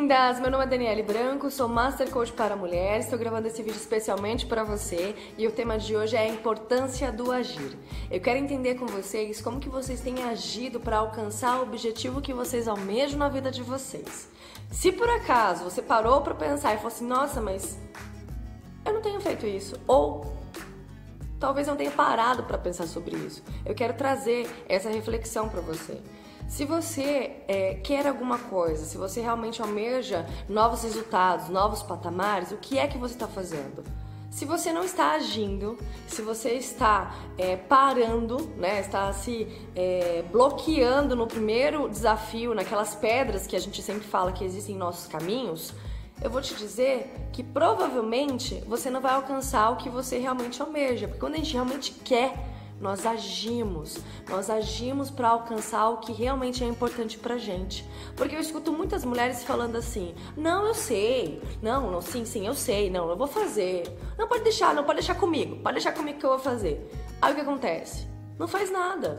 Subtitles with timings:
[0.00, 0.38] lindas!
[0.38, 3.06] Meu nome é Daniele Branco, sou Master Coach para mulheres.
[3.06, 7.10] Estou gravando esse vídeo especialmente para você e o tema de hoje é a importância
[7.10, 7.76] do agir.
[8.08, 12.32] Eu quero entender com vocês como que vocês têm agido para alcançar o objetivo que
[12.32, 14.30] vocês almejam na vida de vocês.
[14.70, 17.76] Se por acaso você parou para pensar e falou assim, nossa, mas
[18.84, 20.32] eu não tenho feito isso, ou
[21.40, 23.42] talvez não tenha parado para pensar sobre isso.
[23.66, 26.00] Eu quero trazer essa reflexão para você.
[26.48, 32.56] Se você é, quer alguma coisa, se você realmente almeja novos resultados, novos patamares, o
[32.56, 33.84] que é que você está fazendo?
[34.30, 41.14] Se você não está agindo, se você está é, parando, né, está se é, bloqueando
[41.14, 45.74] no primeiro desafio, naquelas pedras que a gente sempre fala que existem em nossos caminhos,
[46.22, 51.06] eu vou te dizer que provavelmente você não vai alcançar o que você realmente almeja,
[51.06, 52.47] porque quando a gente realmente quer
[52.80, 57.84] nós agimos, nós agimos para alcançar o que realmente é importante pra gente.
[58.16, 61.42] Porque eu escuto muitas mulheres falando assim: "Não, eu sei.
[61.60, 62.90] Não, não, sim, sim, eu sei.
[62.90, 63.84] Não, eu vou fazer.
[64.16, 65.56] Não pode deixar, não pode deixar comigo.
[65.56, 66.90] Pode deixar comigo que eu vou fazer".
[67.20, 68.06] Aí o que acontece?
[68.38, 69.18] Não faz nada.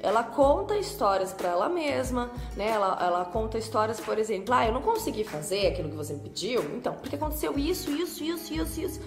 [0.00, 2.68] Ela conta histórias para ela mesma, né?
[2.70, 6.20] Ela, ela conta histórias, por exemplo, ah, eu não consegui fazer aquilo que você me
[6.20, 9.00] pediu, então, porque aconteceu isso, isso, isso, isso, isso.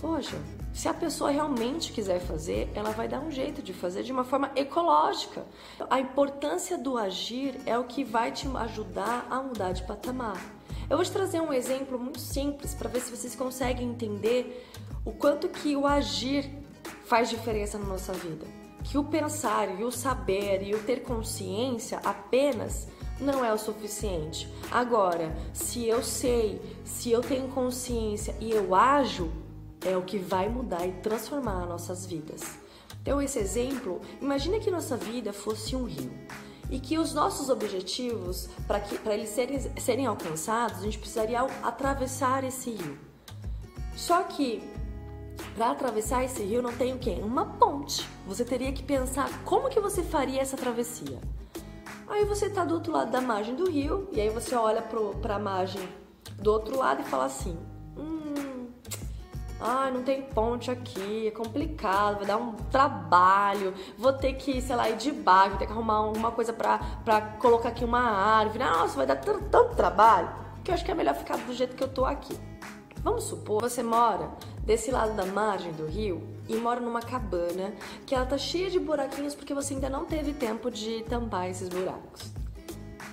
[0.00, 0.36] Poxa,
[0.72, 4.24] se a pessoa realmente quiser fazer, ela vai dar um jeito de fazer de uma
[4.24, 5.44] forma ecológica.
[5.90, 10.40] A importância do agir é o que vai te ajudar a mudar de patamar.
[10.88, 14.66] Eu vou te trazer um exemplo muito simples para ver se vocês conseguem entender
[15.04, 16.50] o quanto que o agir
[17.04, 18.46] faz diferença na nossa vida.
[18.84, 22.88] Que o pensar e o saber e o ter consciência apenas
[23.20, 24.48] não é o suficiente.
[24.70, 29.30] Agora, se eu sei, se eu tenho consciência e eu ajo,
[29.84, 32.42] é o que vai mudar e transformar nossas vidas.
[33.00, 36.12] Então, esse exemplo, imagine que nossa vida fosse um rio
[36.70, 38.80] e que os nossos objetivos, para
[39.12, 42.98] eles serem, serem alcançados, a gente precisaria atravessar esse rio.
[43.94, 44.62] Só que
[45.54, 47.18] para atravessar esse rio não tem o quê?
[47.22, 48.08] Uma ponte.
[48.26, 51.18] Você teria que pensar como que você faria essa travessia.
[52.08, 55.36] Aí você está do outro lado da margem do rio e aí você olha para
[55.36, 55.86] a margem
[56.38, 57.58] do outro lado e fala assim:
[59.62, 64.76] ah, não tem ponte aqui, é complicado, vai dar um trabalho, vou ter que, sei
[64.76, 68.00] lá, ir de barco, vou ter que arrumar alguma coisa pra, pra colocar aqui uma
[68.00, 68.58] árvore.
[68.58, 70.30] Nossa, vai dar tanto, tanto trabalho
[70.64, 72.38] que eu acho que é melhor ficar do jeito que eu tô aqui.
[73.02, 74.30] Vamos supor, você mora
[74.64, 77.72] desse lado da margem do rio e mora numa cabana
[78.06, 81.68] que ela tá cheia de buraquinhos porque você ainda não teve tempo de tampar esses
[81.68, 82.41] buracos.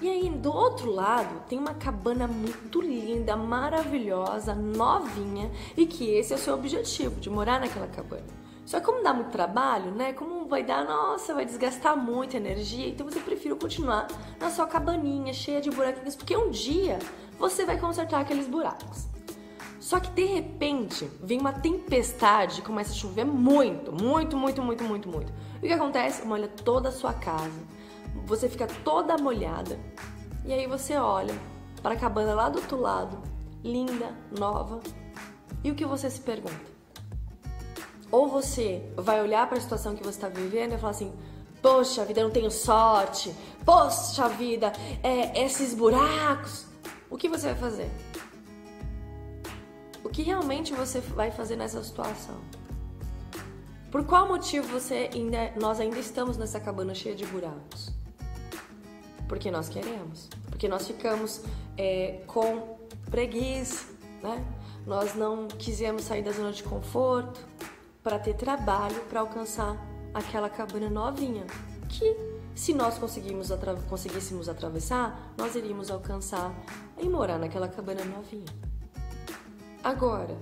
[0.02, 6.32] E aí, do outro lado, tem uma cabana muito linda, maravilhosa, novinha, e que esse
[6.32, 8.24] é o seu objetivo, de morar naquela cabana.
[8.66, 10.14] Só que como dá muito trabalho, né?
[10.14, 14.08] Como vai dar, nossa, vai desgastar muita energia, então você prefere continuar
[14.40, 17.00] na sua cabaninha, cheia de buraquinhos, porque um dia
[17.38, 19.08] você vai consertar aqueles buracos.
[19.82, 25.10] Só que de repente vem uma tempestade, começa a chover muito, muito, muito, muito, muito,
[25.10, 25.34] muito.
[25.62, 26.26] E o que acontece?
[26.26, 27.79] Molha toda a sua casa
[28.26, 29.80] você fica toda molhada.
[30.46, 31.34] E aí você olha
[31.82, 33.22] para a cabana lá do outro lado,
[33.64, 34.80] linda, nova.
[35.64, 36.80] E o que você se pergunta?
[38.12, 41.14] Ou você vai olhar para a situação que você está vivendo e falar assim:
[41.62, 43.36] Poxa vida, eu não tenho sorte.
[43.66, 44.72] Poxa vida,
[45.04, 46.66] é, esses buracos.
[47.10, 47.92] O que você vai fazer?
[50.04, 52.38] O que realmente você vai fazer nessa situação?
[53.92, 57.92] Por qual motivo você ainda, nós ainda estamos nessa cabana cheia de buracos?
[59.30, 60.28] Porque nós queremos.
[60.50, 61.44] Porque nós ficamos
[61.78, 62.78] é, com
[63.10, 63.86] preguiça,
[64.22, 64.44] né?
[64.86, 67.40] Nós não quisemos sair da zona de conforto
[68.04, 69.78] para ter trabalho para alcançar
[70.14, 71.46] aquela cabana novinha.
[71.88, 72.16] Que
[72.56, 76.54] se nós conseguimos atra conseguíssemos atravessar, nós iríamos alcançar
[76.98, 78.46] e morar naquela cabana novinha.
[79.84, 80.36] Agora,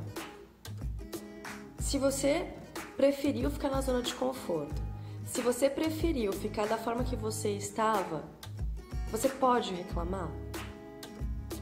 [1.77, 2.47] se você
[2.95, 4.81] preferiu ficar na zona de conforto,
[5.25, 8.23] se você preferiu ficar da forma que você estava,
[9.12, 10.29] você pode reclamar?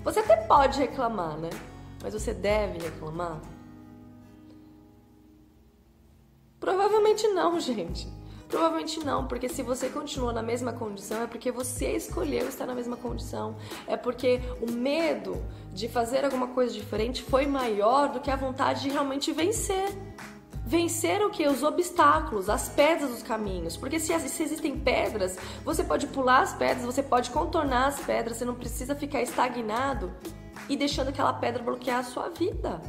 [0.04, 1.50] Você até pode reclamar, né?
[2.02, 3.42] Mas você deve reclamar?
[6.60, 8.08] Provavelmente não, gente.
[8.48, 12.76] Provavelmente não, porque se você continuou na mesma condição é porque você escolheu estar na
[12.76, 13.56] mesma condição.
[13.88, 15.44] É porque o medo
[15.74, 19.90] de fazer alguma coisa diferente foi maior do que a vontade de realmente vencer
[20.66, 21.48] vencer o que?
[21.48, 23.78] Os obstáculos, as pedras dos caminhos.
[23.78, 28.38] Porque se, se, existem pedras, você pode pular as pedras, você pode contornar as pedras,
[28.38, 30.12] você não precisa ficar estagnado
[30.68, 32.82] e deixando aquela pedra bloquear a sua vida.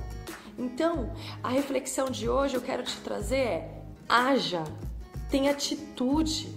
[0.58, 1.12] Então,
[1.43, 4.64] a reflexão de hoje eu quero te trazer é: haja,
[5.31, 6.56] tenha atitude.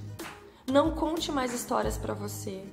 [0.72, 2.64] Não conte mais histórias para você.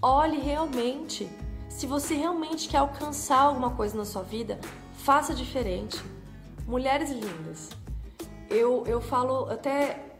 [0.00, 1.28] Olhe realmente
[1.68, 4.60] Se você realmente quer alcançar alguma coisa na sua vida,
[4.92, 6.00] faça diferente.
[6.66, 7.70] Mulheres lindas.
[8.48, 10.14] Eu, eu falo até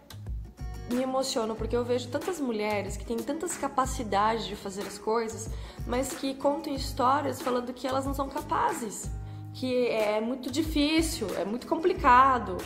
[0.90, 5.48] me emociono porque eu vejo tantas mulheres que têm tantas capacidades de fazer as coisas,
[5.86, 9.10] mas que contam histórias falando que elas não são capazes,
[9.54, 12.58] que é muito difícil, é muito complicado.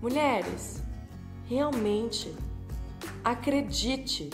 [0.00, 0.82] Mulheres,
[1.46, 2.34] realmente
[3.24, 4.30] acredite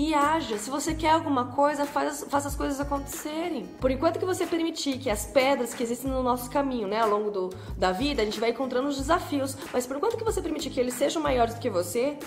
[0.00, 0.56] e haja.
[0.56, 3.66] Se você quer alguma coisa, faz, faça as coisas acontecerem.
[3.78, 7.10] Por enquanto que você permitir que as pedras que existem no nosso caminho, né, ao
[7.10, 9.56] longo do, da vida, a gente vai encontrando os desafios.
[9.72, 12.18] Mas por enquanto que você permitir que eles sejam maiores do que você,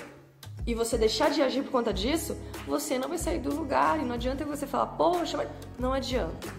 [0.66, 4.00] e você deixar de agir por conta disso, você não vai sair do lugar.
[4.00, 5.50] E não adianta você falar, poxa, mas...
[5.80, 6.54] não adianta.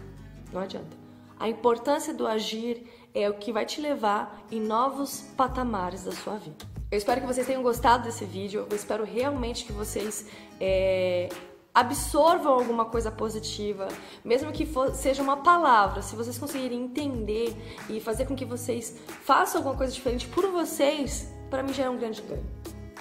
[0.52, 0.96] Não adianta.
[1.38, 6.36] A importância do agir é o que vai te levar em novos patamares da sua
[6.36, 6.73] vida.
[6.94, 8.68] Eu espero que vocês tenham gostado desse vídeo.
[8.70, 10.26] Eu espero realmente que vocês
[10.60, 11.28] é,
[11.74, 13.88] absorvam alguma coisa positiva,
[14.24, 16.02] mesmo que for, seja uma palavra.
[16.02, 17.52] Se vocês conseguirem entender
[17.90, 21.90] e fazer com que vocês façam alguma coisa diferente por vocês, para mim já é
[21.90, 22.46] um grande ganho.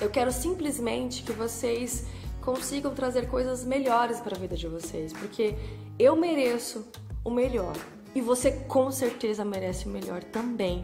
[0.02, 2.08] Eu quero simplesmente que vocês
[2.42, 5.54] consigam trazer coisas melhores para a vida de vocês, porque
[6.00, 6.84] eu mereço
[7.24, 7.76] o melhor
[8.16, 10.84] e você com certeza merece o melhor também.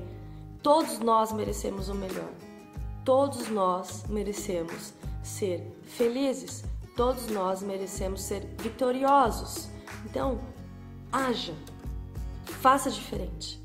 [0.61, 2.29] Todos nós merecemos o melhor.
[3.09, 6.63] Todos nós merecemos ser felizes,
[6.95, 9.67] todos nós merecemos ser vitoriosos.
[10.05, 10.39] Então,
[11.11, 11.55] haja,
[12.45, 13.59] faça diferente.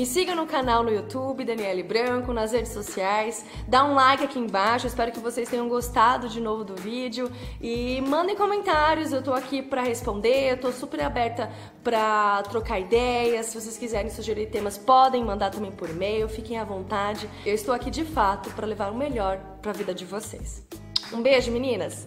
[0.00, 3.44] Me siga no canal no YouTube, Daniele Branco, nas redes sociais.
[3.68, 7.30] Dá um like aqui embaixo, espero que vocês tenham gostado de novo do vídeo.
[7.60, 11.52] E mandem comentários, eu tô aqui para responder, eu tô super aberta
[11.84, 13.44] para trocar ideias.
[13.44, 17.28] Se vocês quiserem sugerir temas, podem mandar também por e-mail, fiquem à vontade.
[17.44, 20.64] Eu estou aqui de fato para levar o melhor para a vida de vocês.
[21.12, 21.98] Um beijo, meninas!